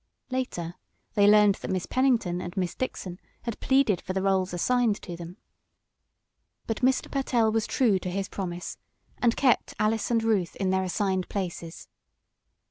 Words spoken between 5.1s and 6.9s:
them. But